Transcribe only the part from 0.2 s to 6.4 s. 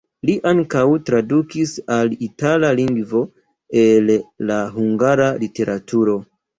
Li ankaŭ tradukis al itala lingvo el la hungara literaturo.